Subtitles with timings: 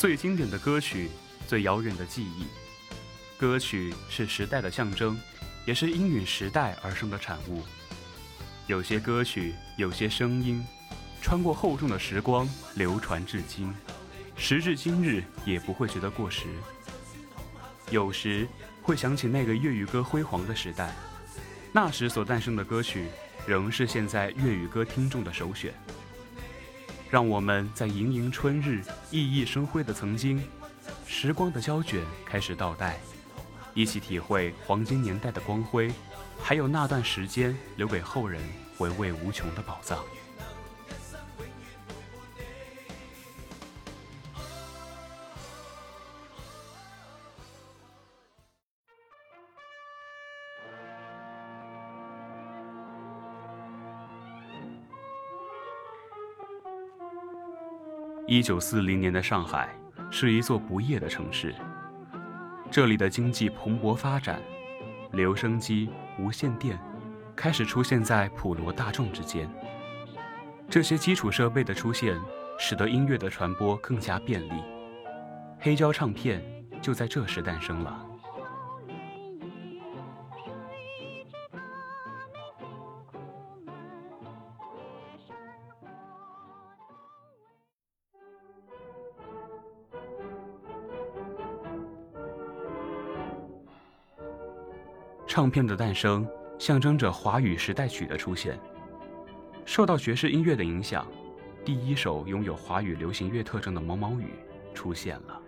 [0.00, 1.10] 最经典的歌曲，
[1.46, 2.46] 最遥远的记忆。
[3.36, 5.20] 歌曲是时代的象征，
[5.66, 7.62] 也是因允时代而生的产物。
[8.66, 10.64] 有些歌曲，有些声音，
[11.20, 13.74] 穿过厚重的时光，流传至今，
[14.36, 16.46] 时至今日也不会觉得过时。
[17.90, 18.48] 有时
[18.80, 20.96] 会想起那个粤语歌辉煌的时代，
[21.74, 23.08] 那时所诞生的歌曲，
[23.46, 25.74] 仍是现在粤语歌听众的首选。
[27.10, 30.40] 让我们在盈盈春日、熠熠生辉的曾经，
[31.08, 33.00] 时光的胶卷开始倒带，
[33.74, 35.92] 一起体会黄金年代的光辉，
[36.40, 38.40] 还有那段时间留给后人
[38.78, 39.98] 回味无穷的宝藏。
[58.30, 59.68] 一九四零年的上海
[60.08, 61.52] 是一座不夜的城市，
[62.70, 64.40] 这里的经济蓬勃发展，
[65.10, 66.78] 留声机、无线电
[67.34, 69.50] 开始出现在普罗大众之间。
[70.68, 72.16] 这些基础设备的出现，
[72.56, 74.62] 使得音乐的传播更加便利，
[75.58, 76.40] 黑胶唱片
[76.80, 78.06] 就在这时诞生了。
[95.30, 96.26] 唱片的诞生
[96.58, 98.58] 象征着华语时代曲的出现。
[99.64, 101.06] 受到爵士音乐的影响，
[101.64, 104.34] 第一首拥有华语流行乐特征的毛毛雨
[104.74, 105.40] 出现了。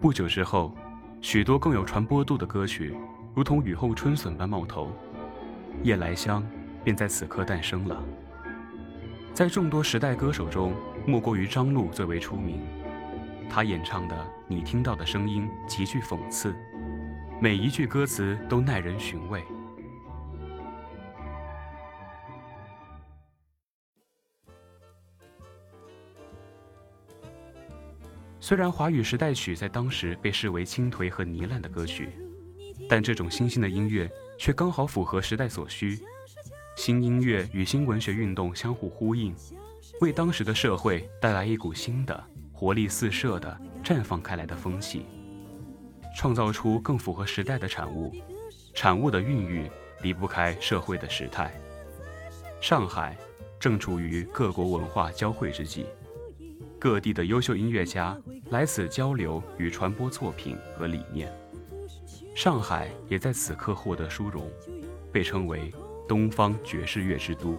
[0.00, 0.76] 不久之后，
[1.20, 2.92] 许多更有传播度的歌曲，
[3.36, 4.86] 如同雨后春笋般冒头，
[5.84, 6.42] 《夜来香》
[6.82, 8.02] 便在此刻诞生了。
[9.32, 10.74] 在众多时代歌手中，
[11.08, 12.60] 莫过于张璐最为出名。
[13.48, 14.14] 他演唱的
[14.46, 16.54] 《你听到的声音》极具讽刺，
[17.40, 19.42] 每一句歌词都耐人寻味。
[28.38, 32.10] 虽然华语时代曲在当时被视为轻颓和糜烂的歌曲，
[32.86, 35.98] 但这种新兴的音乐却刚好符合时代所需。
[36.76, 39.34] 新音乐与新文学运动相互呼应，
[40.00, 45.06] 为当时的社会带来一股新的、活力四射的、绽放开来的风气，
[46.16, 48.14] 创造出更符合时代的产物。
[48.74, 49.68] 产物的孕育
[50.02, 51.52] 离不开社会的时态。
[52.60, 53.16] 上海
[53.58, 55.86] 正处于各国文化交汇之际，
[56.78, 58.16] 各地的优秀音乐家
[58.50, 61.32] 来此交流与传播作品和理念。
[62.36, 64.48] 上海也在此刻获得殊荣，
[65.12, 65.72] 被称为。
[66.08, 67.58] 东方爵士乐之都。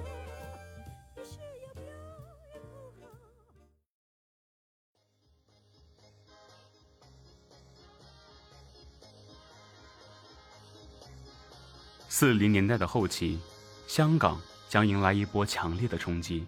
[12.20, 13.40] 四零年代的后期，
[13.88, 14.38] 香港
[14.68, 16.46] 将迎来一波强烈的冲击。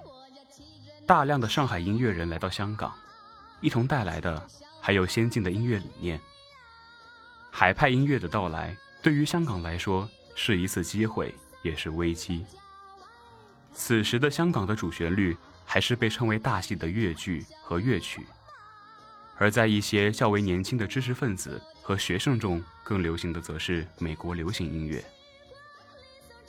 [1.08, 2.94] 大量的上海音乐人来到香港，
[3.62, 4.46] 一同带来的
[4.82, 6.20] 还有先进的音乐理念。
[7.50, 11.34] 海派音乐的到来，对于香港来说是一次机会。
[11.64, 12.46] 也是危机。
[13.74, 18.26] 此时的香港的主旋律还是被称为大戏的粤剧和乐曲，
[19.38, 25.02] 而在一些较为年轻的知识分子和学生中，更流行的则是美国流行音乐。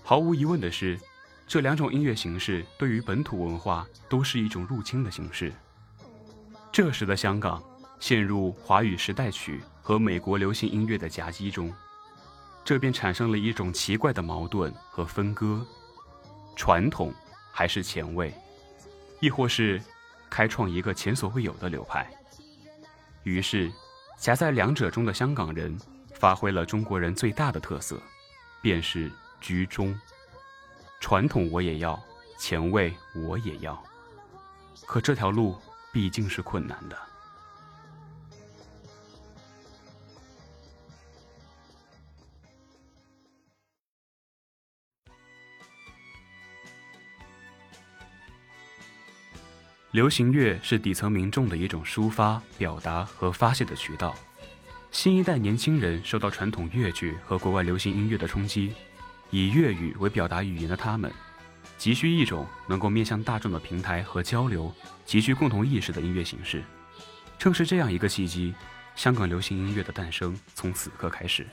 [0.05, 0.99] 毫无疑问的是，
[1.47, 5.53] 这两种音乐形式对于本土文化都是一种入侵的形式。
[6.73, 7.63] 这时的香港
[8.01, 11.73] 陷入华语时代曲和美国流行音乐的夹击中。
[12.65, 15.67] 这便产生了一种奇怪的矛盾和分割：
[16.55, 17.13] 传统
[17.51, 18.33] 还是前卫，
[19.21, 19.83] 亦或是
[20.31, 22.09] 开创一个前所未有的流派？
[23.25, 23.71] 于是，
[24.17, 25.77] 夹在两者中的香港人
[26.15, 28.01] 发挥了中国人最大的特色，
[28.61, 29.11] 便是
[29.43, 29.95] 居中。
[31.01, 32.03] 传统我也要，
[32.39, 33.79] 前卫我也要。
[34.87, 35.57] 可这条路
[35.93, 36.97] 毕竟是困难的。
[49.91, 54.15] 流行乐是底层民众的一种抒发、表达和发泄的渠道。
[54.91, 58.73] 新一代年轻人受到传统粤剧和国外流行音乐的冲击，
[59.33, 61.11] 以粤语为表达语言的他们
[61.79, 64.71] 急需一种能够面向大众的平台和交流
[65.07, 66.63] 急需共同意识的音乐形式。
[67.39, 68.55] 正是这样一个契机
[68.95, 71.47] 香港流行音乐的诞生从此刻开始。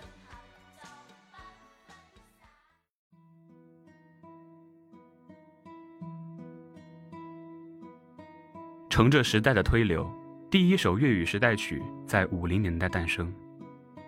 [8.89, 10.11] 乘着时代的推流
[10.51, 13.33] 第一首粤语时代曲在五零年代诞生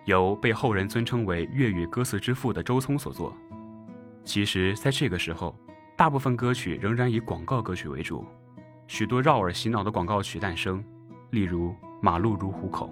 [0.04, 3.34] 由被后人尊称为粤语歌词之父的周聪所作。
[4.24, 5.54] 其实，在这个时候，
[5.96, 8.24] 大部分歌曲仍然以广告歌曲为主，
[8.86, 10.82] 许多绕耳洗脑的广告曲诞生，
[11.30, 11.70] 例如
[12.00, 12.88] 《马路如虎口》。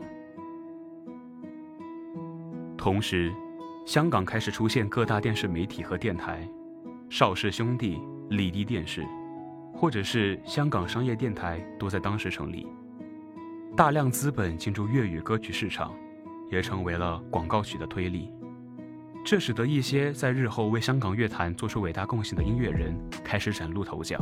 [2.76, 3.32] 同时，
[3.86, 6.46] 香港开始出现各大电视媒体和电台，
[7.08, 9.06] 邵氏兄弟、丽的电视，
[9.72, 12.66] 或者是香港商业电台都在当时成立。
[13.76, 15.94] 大量资本进驻粤语歌曲市场，
[16.50, 18.32] 也成为了广告曲的推力。
[19.24, 24.18] 这使得一些在日后为香港乐坛做出伟大贡献的音乐人开始崭露头角。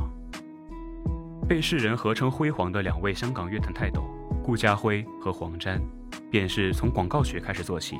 [1.48, 4.02] 被世人合称辉煌的两位香港乐坛泰斗
[4.44, 5.80] 顾嘉辉和黄沾，
[6.30, 7.96] 便是从广告曲开始做起。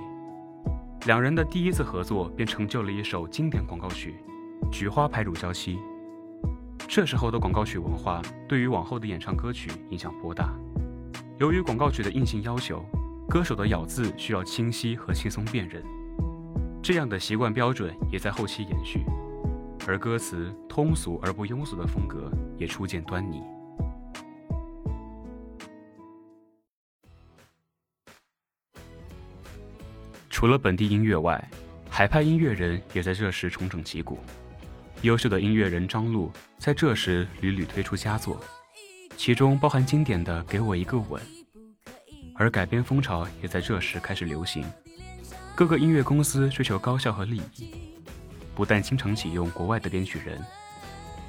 [1.07, 4.17] 两人的第一次合作便成就了一首经典广告曲
[4.71, 5.77] 《菊花牌乳胶漆》。
[6.87, 10.53] 这时候的广告曲文化对于往后的演唱歌曲影响颇大。
[11.39, 12.85] 由于广告曲的硬性要求，
[13.29, 15.83] 歌手的咬字需要清晰和轻松辨认，
[16.83, 19.05] 这样的习惯标准也在后期延续，
[19.87, 23.43] 而歌词通俗而不庸俗的风格也初见端倪。
[30.31, 31.51] 除了本地音乐外，
[31.91, 34.19] 海派音乐人也在这时重整旗鼓。
[35.03, 38.41] 优秀的音乐人张璐在这时屡屡推出佳作，
[39.17, 41.21] 其中包含经典的《给我一个吻》。
[42.37, 44.65] 而改编风潮也在这时开始流行，
[45.59, 47.75] 各个音乐公司追求高效和利益，
[48.55, 50.41] 不但经常启用国外的编曲人，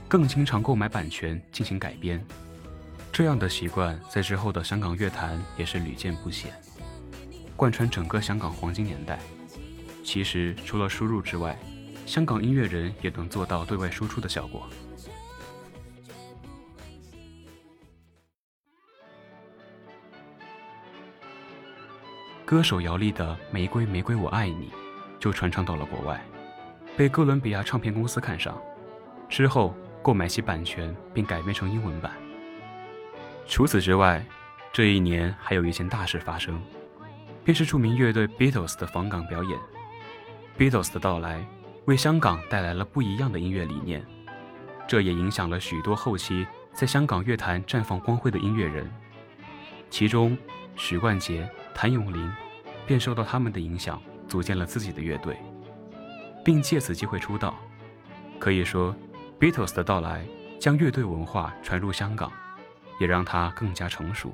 [0.07, 2.23] 更经常购买版权进行改编。
[3.11, 6.53] 这样的习惯在之后的香港乐坛也是屡见不鲜。
[7.55, 9.17] 贯穿整个香港黄金年代。
[10.03, 11.57] 其实，除了输入之外，
[12.05, 14.69] 香港音乐人也能做到对外输出的效果。
[22.49, 24.65] 歌手姚丽的《玫瑰玫瑰我爱你》
[25.19, 26.19] 就传唱到了国外，
[26.97, 28.59] 被哥伦比亚唱片公司看上，
[29.29, 32.11] 之后购买其版权并改编成英文版。
[33.45, 34.25] 除此之外，
[34.73, 36.59] 这一年还有一件大事发生。
[37.43, 39.59] 便是著名乐队 Beatles 的访港表演。
[40.57, 41.45] Beatles 的到来
[41.85, 44.03] 为香港带来了不一样的音乐理念，
[44.87, 48.91] 这也影响了许多后期在香港乐坛绽放光辉的音乐人。
[49.91, 50.35] 其中，
[50.75, 52.31] 许冠杰、谭咏麟
[52.85, 55.37] 便受到他们的影响，组建了自己的乐队，
[56.43, 57.57] 并借此机会出道。
[58.37, 58.95] 可以说
[59.39, 60.25] ，Beatles 的到来
[60.59, 62.31] 将乐队文化传入香港，
[62.99, 64.33] 也让它更加成熟。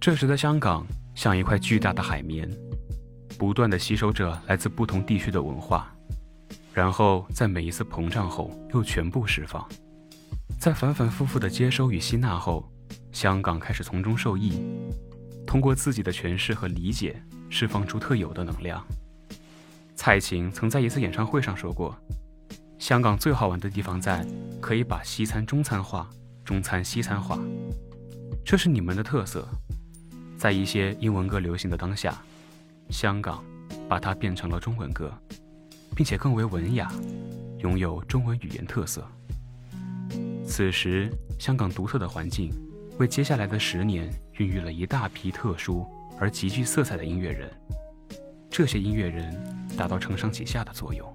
[0.00, 2.48] 这时的香港像一块巨大的海绵，
[3.38, 5.94] 不断的吸收着来自不同地区的文化，
[6.72, 9.66] 然后在每一次膨胀后又全部释放。
[10.58, 12.70] 在反反复复的接收与吸纳后，
[13.12, 14.62] 香港开始从中受益，
[15.46, 18.84] 通过自己的诠释和理解，释放出特有的能量。
[19.94, 21.96] 蔡琴曾在一次演唱会上说过
[22.78, 24.26] ：“香港最好玩的地方在
[24.60, 26.08] 可以把西餐中餐化，
[26.44, 27.38] 中餐西餐化，
[28.44, 29.48] 这是你们的特色。”
[30.38, 32.22] 在一些英文歌流行的当下，
[32.88, 33.44] 香港
[33.86, 35.12] 把它变成了中文歌，
[36.00, 36.90] 并且更为文雅，
[37.58, 39.06] 拥有中文语言特色。
[40.46, 42.50] 此时，香港独特的环境
[42.98, 45.86] 为接下来的十年孕育了一大批特殊
[46.18, 47.52] 而极具色彩的音乐人，
[48.48, 49.30] 这些音乐人
[49.76, 51.14] 达到承上启下的作用。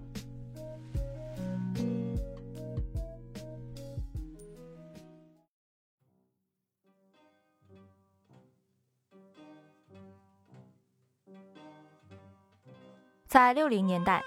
[13.27, 14.24] 在六零年代，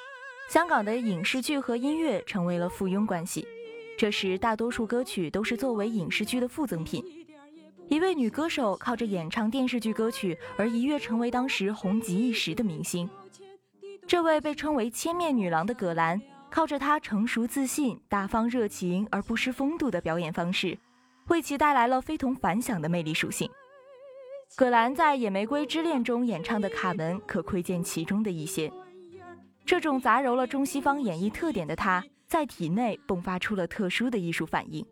[0.48, 3.46] 香港的影视剧和音乐成为了附庸关系。
[3.98, 7.04] 这时，大多数歌曲都是作为影视剧的附赠品。
[7.88, 13.08] 一位女歌手靠着演唱电视剧歌曲而一跃成为当时红极一时的明星。
[14.06, 16.18] 这位被称为“千面女郎”的葛兰，
[16.50, 20.78] 靠着她成熟自信、大方热情而不失风度的表演方式，
[21.28, 23.50] 为其带来了非同凡响的魅力属性。
[24.56, 28.72] 葛兰在《野玫瑰之恋》中演唱的《卡门》，可窥见其中的一些。
[29.68, 34.82] 这种杂糅了中西方演绎特点的他，在体内迸发出了特殊的艺术反应。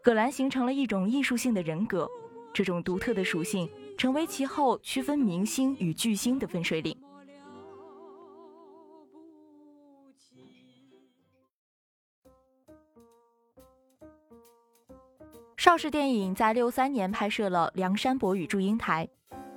[0.00, 2.08] 葛兰形成了一种艺术性的人格，
[2.54, 3.68] 这种独特的属性
[3.98, 6.96] 成为其后区分明星与巨星的分水岭。
[15.56, 19.04] 邵氏电影在六三年拍摄了《梁山伯与祝英台》。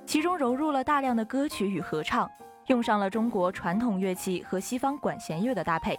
[0.04, 2.28] 其中融入了大量的歌曲与合唱，
[2.66, 5.98] 用上了中国传统乐器和西方管弦乐的搭配。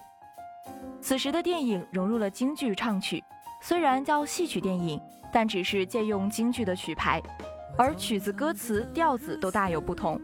[0.99, 3.23] 此时的电影融入了京剧唱曲，
[3.61, 4.99] 虽然叫戏曲电影，
[5.31, 7.21] 但只是借用京剧的曲牌，
[7.77, 10.17] 而曲子、歌词、调子都大有不同。《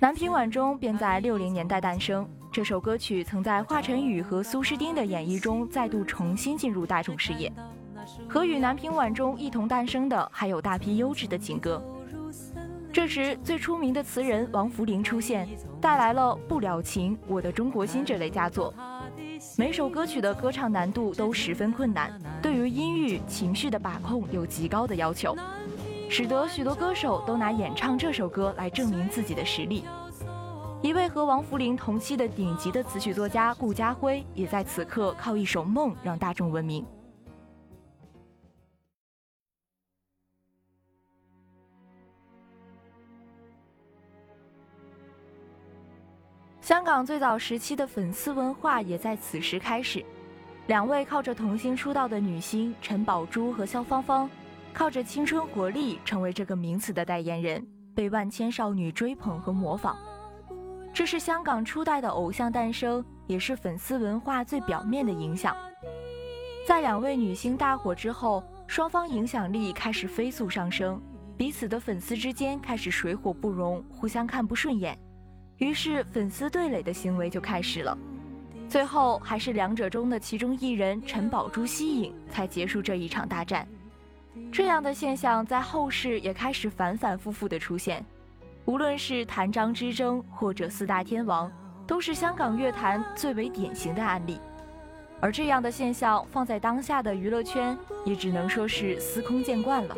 [0.00, 7.52] 南屏晚钟》便在六零年代诞生，这首歌曲曾在华晨宇和苏诗丁的演绎中再度重新进入大众视野。
[8.28, 11.82] 和与《南屏晚钟》一同诞生的，还有大批优质的情歌。
[12.94, 15.48] 这时，最出名的词人王福林出现，
[15.80, 18.72] 带来了《不了情》《我的中国心》这类佳作。
[19.58, 25.36] 每首歌曲的歌唱难度都十分困难，对于音域、情绪的把控有极高的要求，
[26.08, 29.84] 使得许多歌手都拿演唱这首歌来证明自己的实力。
[30.80, 36.86] 一位和王福林同期的顶级的词曲作家顾家辉，也在此刻靠一首《梦》让大众闻名。
[46.64, 50.02] 香港最早时期的粉丝文化也在此时开始。
[50.66, 54.30] 两位靠着童星出道的女星陈宝珠和萧芳芳，
[54.72, 57.62] 靠着青春活力成为这个名词的代言人，
[57.94, 59.94] 被万千少女追捧和模仿。
[60.94, 65.54] 这是香港初代的偶像诞生，也是粉丝文化最表面的影响。
[66.66, 70.98] 在两位女星大火之后，双方影响力开始飞速上升，
[71.36, 74.98] 彼此的粉丝之间开始水火不容，互相看不顺眼。
[75.58, 77.96] 于是粉丝对垒的行为就开始了，
[78.68, 83.66] 最后还是两者中的其中一人陈宝珠吸引，才结束这一场大战。
[84.50, 88.04] 这样的现象在后世也开始反反复复的出现，
[88.64, 91.50] 无论是谭张之争或者四大天王，
[91.86, 94.40] 都是香港乐坛最为典型的案例。
[95.20, 99.96] 而这样的现象放在当下的娱乐圈，也只能说是司空见惯了。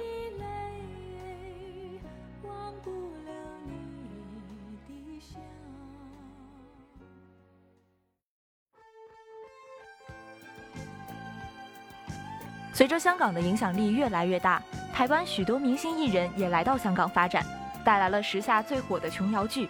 [12.76, 17.42] 随着香港的影响力越来越大，台湾许多明星艺人也来到香港发展，
[17.82, 19.66] 带来了时下最火的琼瑶剧，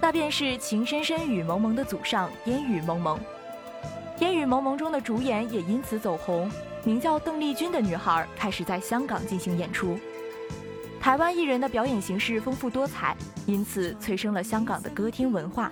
[0.00, 3.20] 那便是《情深深雨蒙蒙》的祖上烟雨蒙蒙。
[4.20, 6.50] 烟雨蒙蒙中的主演也因此走红，
[6.84, 9.98] 名叫邓丽君的女孩开始在香港进行演出。
[10.98, 13.14] 台湾艺人的表演形式丰富多彩，
[13.44, 15.70] 因此催生了香港的歌厅文化。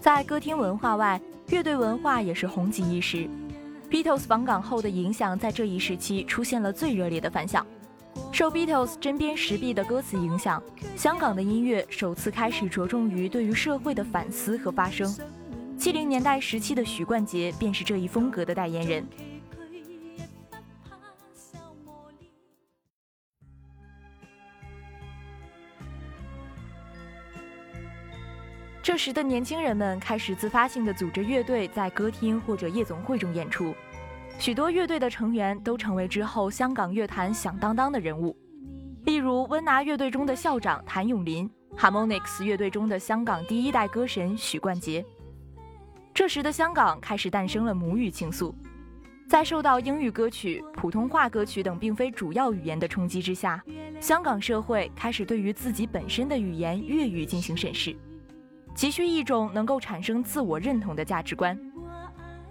[0.00, 3.28] 在歌厅文化外，乐队文化也是红极一时。
[3.94, 7.64] Beatles 访港后的影响，在这一时期出现了最热烈的反响。
[8.32, 10.60] 受 Beatles 针砭时弊的歌词影响，
[10.96, 15.08] 香港的音乐首次开始着重于对于社会的反思和发声。
[15.78, 19.06] 七零年代时期的许冠杰便是这一风格的代言人。
[29.04, 33.74] 时的年轻人们开始自发性的组织乐队，在歌厅或者夜总会中演出。
[34.38, 38.34] 许多乐队的成员都成为之后香港乐坛响当当的人物，
[39.04, 45.04] 例如温拿乐队中的校长谭咏麟，Harmonix 乐队中的香港第一代歌神许冠杰。
[46.14, 48.54] 这时的香港开始诞生了母语倾诉，
[49.28, 53.62] 在受到英语歌曲、普通话歌曲等并非主要语言的冲击之下，
[54.00, 57.94] 香港社会开始对于自己本身的语言粤语进行审视。
[58.74, 61.58] 急需一种能够产生自我认同的价值观。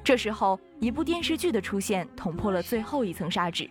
[0.03, 3.63] 这时候，一部电视剧的出现捅破了最后一层砂纸。《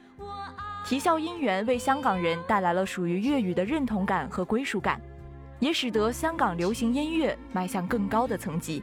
[0.85, 5.00] 啼笑姻缘》为香港人带来了属于粤语的认同感和归属感，
[5.61, 8.82] 也使得香港流行音乐迈向更高的层级。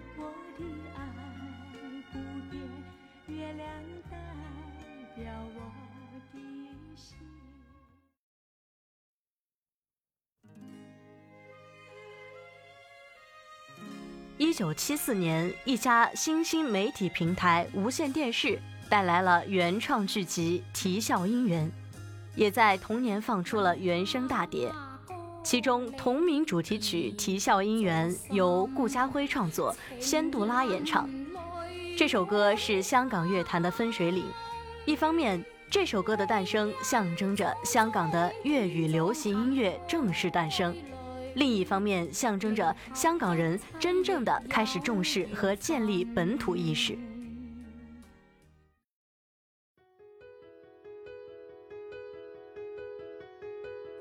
[14.39, 21.67] 一九七四年，一家新兴媒体平台无线电视带来了原创剧集《啼笑姻缘》，
[22.35, 24.71] 也在同年放出了原声大碟，
[25.43, 31.09] 其中同名主题曲《啼笑姻缘》由顾嘉辉创作，仙杜拉演唱。
[31.97, 34.23] 这首歌是香港乐坛的分水岭，
[34.85, 40.73] 一方面，这首歌的诞生象征着香港的粤语流行音乐正式诞生。
[41.35, 46.97] 另一方面，象征着香港人真正的开始重视和建立本土意识。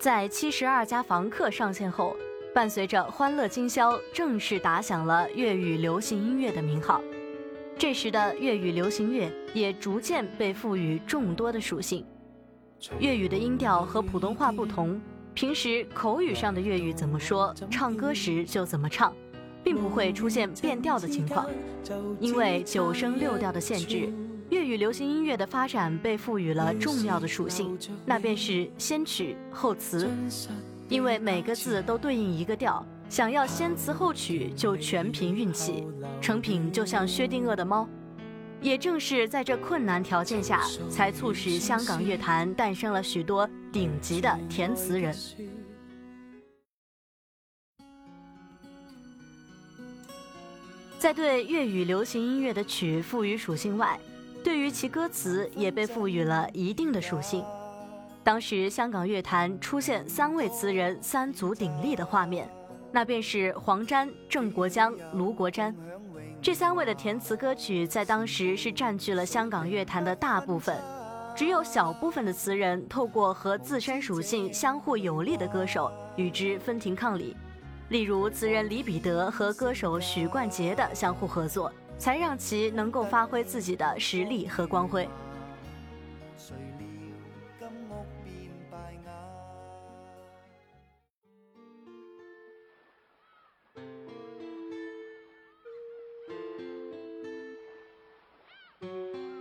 [0.01, 2.17] 在《七十二家房客》上线后，
[2.55, 7.03] 伴随着《欢乐今宵》正式打响了粤语流行音乐的名号。
[7.77, 12.07] 这时的粤语流行乐也逐渐被赋予众多的属性。
[13.01, 15.01] 粤语的音调和普通话不同。
[15.39, 19.15] 平时口语上的粤语怎么说，唱歌时就怎么唱，
[19.63, 21.47] 并不会出现变调的情况。
[22.19, 24.13] 因为九声六调的限制，
[24.51, 30.11] 粤语流行音乐的发展被赋予了重要的属性，那便是先曲后词。
[30.89, 35.87] 因为每个字都对应一个调，想要先词后曲就全凭运气，
[36.21, 37.89] 成品就像薛定谔的猫。
[38.61, 45.15] 也正是在这困难条件下，才促使香港乐坛诞生了许多顶级的填词人。
[50.99, 53.99] 在对粤语流行音乐的曲赋予属性外，
[54.43, 57.45] 对于其歌词也被赋予了一定的属性。
[58.25, 62.51] 当时香港乐坛出现三位词人三足鼎立的画面，
[62.91, 65.75] 那便是黄沾、郑国江、卢国沾。
[66.41, 70.81] 这三位的填词歌曲在当时是占据了香港乐坛的大部分，
[71.35, 77.37] 只有小部分的词人透过和自身属性相互有利的歌手与之分庭抗礼，
[77.89, 85.09] 例如词人李彼得和歌手许冠杰的相互合作，才让其能够发挥自己的实力和光辉。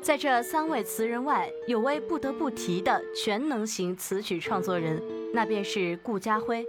[0.07, 6.65] 在这三位词人外，有位不得不提的全能型词曲创作人，那便是顾嘉辉。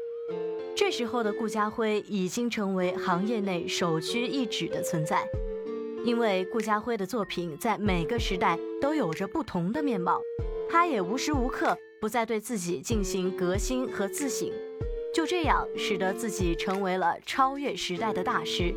[0.75, 5.25] 这时候的顾嘉辉已经成为行业内首屈一指的存在，
[6.05, 10.21] 因为顾嘉辉的作品在每个时代都有着不同的面貌，
[10.69, 14.51] 他也无时无刻不在对自己进行革新和自省，
[15.15, 18.75] 就这样使得自己成为了超越时代的大师。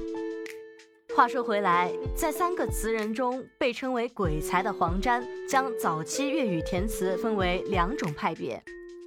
[1.13, 8.62] 话说回来，在三个词人中，被称为鬼才的黄沾，将早期粤语填词分为两种派别，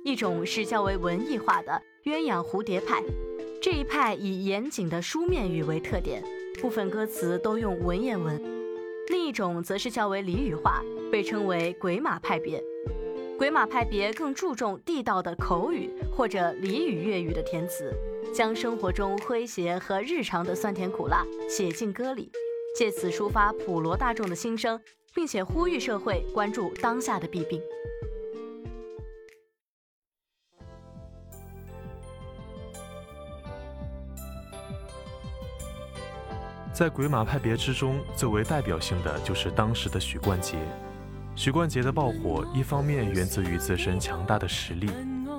[0.05, 3.03] 一种是较为文艺化的鸳鸯蝴蝶派，
[3.61, 6.23] 这一派以严谨的书面语为特点，
[6.61, 8.38] 部分歌词都用文言文；
[9.09, 12.62] 另一种则是较为俚语化，被称为鬼马派别。
[13.37, 17.92] 鬼马派别更注重地道的口语或者俚语粤语的填词。
[18.33, 22.33] 将生活中诙谐和日常的酸甜苦辣写进歌里，
[22.77, 24.81] 借此抒发普罗大众的心声，
[25.14, 27.62] 并且呼吁社会关注当下的弊病。
[36.73, 40.57] 在鬼马派别之中，最为代表性的就是当时的许冠杰。
[41.37, 44.88] 许冠杰的爆火，一方面源自于自身强大的实力。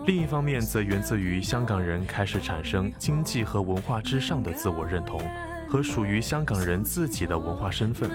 [0.05, 5.21] 另一方面，则源自于香港人开始产生经济和文化之上的自我认同，
[5.69, 8.12] 和属于香港人自己的文化身份。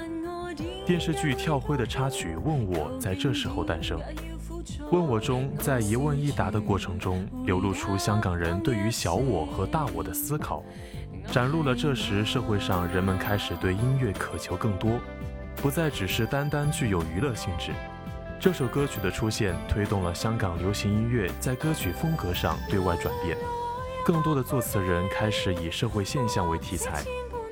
[0.85, 3.99] 电视剧《跳灰》的插曲《问我》在这时候诞生，
[4.93, 10.63] 《问我》中在一问一答的过程中，流露出香港人对于小我和大我的思考，
[11.33, 15.01] 展露了这时社会上人们开始对音乐渴求更多，
[15.57, 17.73] 不再只是单单具有娱乐性质。
[18.41, 23.37] 这首歌曲的出现，推动了香港流行音乐在歌曲风格上对外转变。
[24.05, 27.05] 更多的作词人开始以社会现象为题材，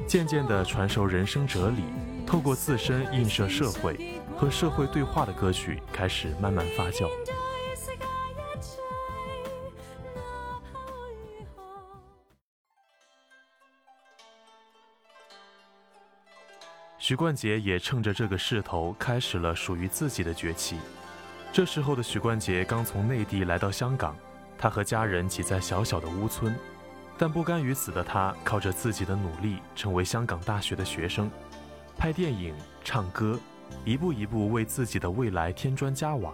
[0.07, 1.85] 渐渐地传授人生哲理，
[2.27, 7.07] 透过自身映射社会和社会对话的歌曲开始慢慢发酵。
[17.09, 20.77] 许冠杰也趁着这个势头，开始了属于自己的崛起。
[21.51, 24.15] 这时候的许冠杰刚从内地来到香港，
[24.59, 26.55] 他和家人挤在小小的屋村，
[27.17, 31.31] 但不甘于此的他，靠着自己的努力，成为香港大学的学生，
[31.97, 33.41] 拍电影、唱歌，
[33.87, 36.31] 一步一步为自己的未来添砖加瓦。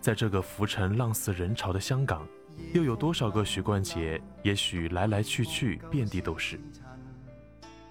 [0.00, 2.26] 在这个浮沉浪似人潮的香港，
[2.74, 4.20] 又有多少个许冠杰？
[4.42, 6.58] 也许来来去去，遍地都是。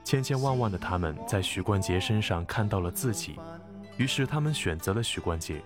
[0.08, 3.36] 千千万万的他们在许冠杰身上看到了自己，
[3.98, 5.62] 于是他们选择了许冠杰。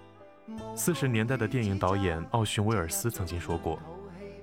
[0.75, 3.77] 四十年代的电影导演奥逊·威尔斯曾经说过：“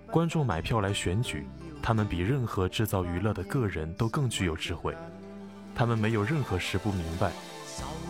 [0.09, 1.49] 观众买票来选举，
[1.83, 4.95] 他们比任何制造娱乐的个人都更具有智慧。
[5.75, 7.33] 他们没有任何事不明白，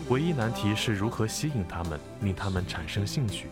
[0.09, 3.47] 唯一难题是如何吸引他们，令他们产生兴趣。”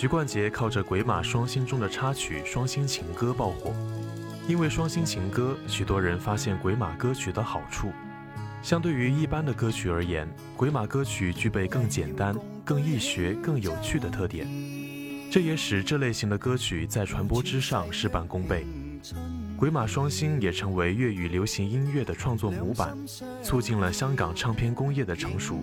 [0.00, 3.74] 徐冠杰靠着《鬼马双星》中的插曲《双星情歌》爆火，
[4.48, 7.92] 因为《双星情歌》，许多人发现鬼马歌曲的好处。
[8.62, 12.34] 相对于一般的歌曲而言，鬼马歌曲具备更简单、
[12.64, 14.48] 更易学、更有趣的特点，
[15.30, 18.66] 这也使这类型的歌曲在传播之上事半功倍。
[19.58, 22.96] 《鬼马双星》也成为粤语流行音乐的创作模板，
[23.42, 25.62] 促进了香港唱片工业的成熟。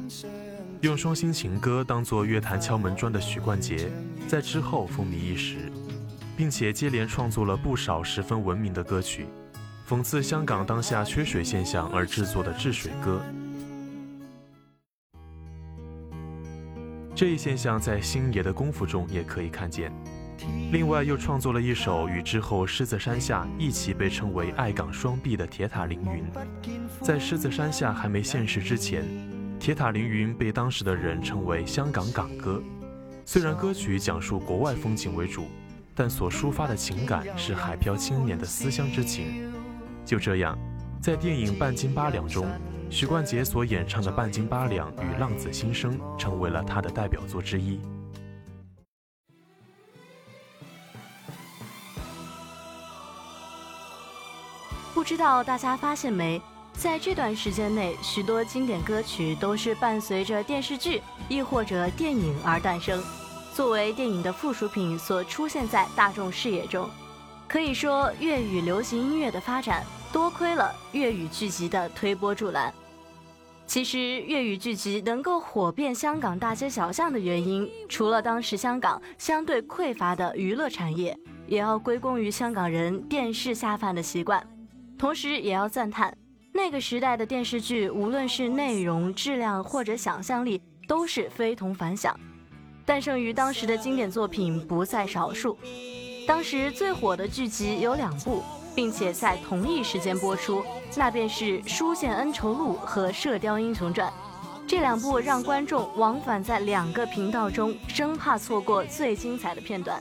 [0.81, 3.89] 用《双星情歌》当作乐坛敲门砖的许冠杰，
[4.27, 5.71] 在之后风靡一时，
[6.37, 9.25] 并且接连创作了不少十分闻名的歌曲，
[9.89, 13.19] 讽刺香港当下缺水现象而制作的治水歌。
[17.15, 19.91] 这一现象在星爷的功夫中也可以看见。
[20.71, 26.23] 另外，又创作了一首与之后狮子山下一起被称为爱港双璧的铁塔凌云。
[27.01, 29.03] 在狮子山下还没现世之前，
[29.59, 32.61] 铁塔凌云被当时的人称为香港港歌。
[33.25, 35.47] 虽然歌曲讲述国外风景为主，
[35.93, 39.51] 但所抒发的情感是海漂青年的思乡之情。
[40.05, 40.57] 就这样，
[41.01, 42.47] 在电影《半斤八两》中。
[42.89, 47.81] 许冠杰所演唱的《半斤八两》与《浪子心声》成为了他的代表作之一。
[54.93, 56.41] 不知道大家发现没，
[56.77, 63.03] 在这段时间内，许多经典歌曲都是伴随着电视剧亦或者电影而诞生，
[63.51, 66.87] 作为电影的附属品所出现在大众视野中。
[67.47, 69.83] 可以说，粤语流行音乐的发展。
[70.09, 72.73] 多亏了粤语剧集的推波助澜。
[73.67, 84.41] 其实，粤语剧集能够火遍香港大街小巷的原因，除了当时香港相对匮乏的娱乐产业，也要归功于香港人电视下饭的习惯。
[84.97, 86.15] 同时，也要赞叹
[86.57, 92.19] 那个时代的电视剧，无论是内容质量或者想象力，都是非同凡响。
[92.83, 95.55] 诞生于当时的经典作品不在少数。
[96.27, 98.43] 当时最火的剧集有两部。
[98.77, 100.63] 并且在同一时间播出，
[100.95, 104.07] 那便是《书剑恩仇录》和《射雕英雄传》，
[104.67, 109.99] 这两部让观众往返在两个频道中，生怕错过最精彩的片段。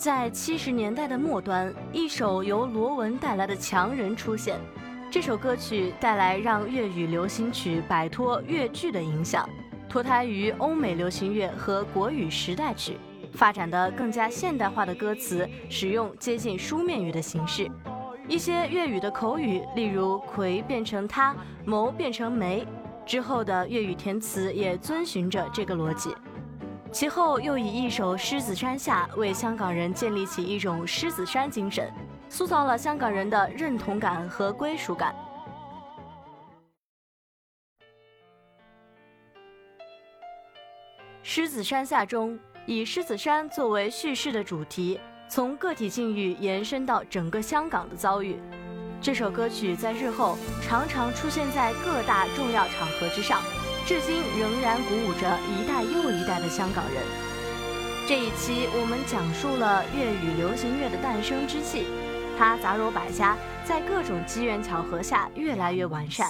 [0.00, 4.58] 在七十年代的末端，一首由罗文带来的《强人》出现，
[5.10, 9.46] 这首歌曲带来让粤语流行曲摆脱粤剧的影响，
[9.90, 12.96] 脱胎于欧美流行乐和国语时代曲。
[13.34, 17.70] 发展的更加现代化的歌词，使用接近书面语的形式，
[18.26, 21.36] 一些粤语的口语，例如“葵”变成“他
[21.66, 22.66] ”，“谋”变成“梅”，
[23.04, 26.14] 之后的粤语填词也遵循着这个逻辑。
[26.92, 31.92] 其后又以一首《狮子山下》为香港人建立起一种狮子山精神，
[32.28, 35.14] 塑造了香港人的认同感和归属感。
[41.22, 42.38] 《狮子山下》中。
[42.66, 48.38] 以狮子山作为叙事的主题，从个体境遇延伸到整个香港的遭遇。
[49.00, 53.40] 这首歌曲在日后常常出现在各大重要场合之上，
[53.86, 57.02] 至今仍然鼓舞着一代又一代的香港人。
[58.06, 61.84] 这一期我们讲述了粤语流行乐的诞生之际，
[62.38, 66.28] 它杂糅百家，在各种机缘巧合下越来越完善。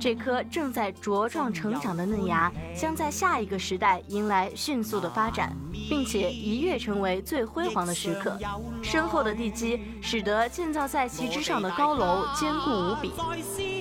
[0.00, 5.56] 这颗正在茁壮成长的嫩芽，将在下一个时代迎来迅速的发展，
[5.88, 8.38] 并且一跃成为最辉煌的时刻。
[8.80, 13.12] 深厚的地基使得建造在其之上的高楼坚固无比。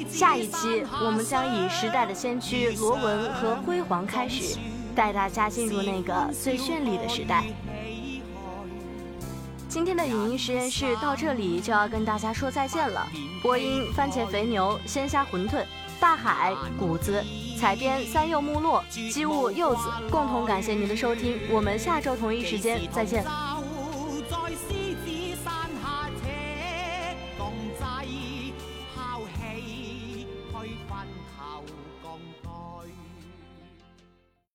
[0.09, 4.57] 下一期我们将以时代的先驱罗文和辉煌开始，
[4.95, 7.43] 带大家进入那个最绚丽的时代。
[9.69, 13.05] 今天的影音实验室到这里就要跟大家说再见了。
[13.43, 15.63] 播音：番茄肥牛、鲜虾馄饨。
[15.99, 17.23] 大海谷子
[17.59, 19.81] 采编三柚木落机务柚子
[20.11, 23.25] 共同感谢您的收听，我们下周同一时间再见。